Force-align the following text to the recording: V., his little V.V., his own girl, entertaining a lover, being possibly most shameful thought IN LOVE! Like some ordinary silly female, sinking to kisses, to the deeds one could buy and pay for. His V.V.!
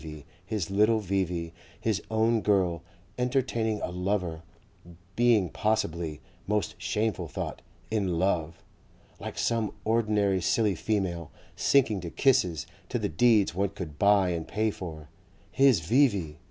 V., 0.01 0.25
his 0.43 0.71
little 0.71 0.99
V.V., 0.99 1.53
his 1.79 2.01
own 2.09 2.41
girl, 2.41 2.81
entertaining 3.19 3.79
a 3.83 3.91
lover, 3.91 4.41
being 5.15 5.47
possibly 5.47 6.19
most 6.47 6.73
shameful 6.79 7.27
thought 7.27 7.61
IN 7.91 8.17
LOVE! 8.17 8.63
Like 9.19 9.37
some 9.37 9.75
ordinary 9.85 10.41
silly 10.41 10.73
female, 10.73 11.29
sinking 11.55 12.01
to 12.01 12.09
kisses, 12.09 12.65
to 12.89 12.97
the 12.97 13.09
deeds 13.09 13.53
one 13.53 13.69
could 13.69 13.99
buy 13.99 14.29
and 14.29 14.47
pay 14.47 14.71
for. 14.71 15.07
His 15.51 15.81
V.V.! 15.81 16.39